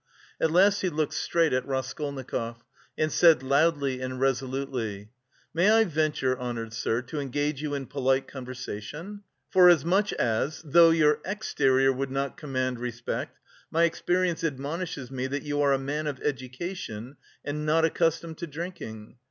At 0.41 0.49
last 0.49 0.81
he 0.81 0.89
looked 0.89 1.13
straight 1.13 1.53
at 1.53 1.67
Raskolnikov, 1.67 2.63
and 2.97 3.11
said 3.11 3.43
loudly 3.43 4.01
and 4.01 4.19
resolutely: 4.19 5.11
"May 5.53 5.69
I 5.69 5.83
venture, 5.83 6.35
honoured 6.39 6.73
sir, 6.73 7.03
to 7.03 7.19
engage 7.19 7.61
you 7.61 7.75
in 7.75 7.85
polite 7.85 8.27
conversation? 8.27 9.21
Forasmuch 9.51 10.11
as, 10.13 10.63
though 10.65 10.89
your 10.89 11.21
exterior 11.23 11.93
would 11.93 12.09
not 12.09 12.35
command 12.35 12.79
respect, 12.79 13.37
my 13.69 13.83
experience 13.83 14.43
admonishes 14.43 15.11
me 15.11 15.27
that 15.27 15.43
you 15.43 15.61
are 15.61 15.71
a 15.71 15.77
man 15.77 16.07
of 16.07 16.19
education 16.21 17.15
and 17.45 17.63
not 17.67 17.85
accustomed 17.85 18.39
to 18.39 18.47
drinking. 18.47 19.17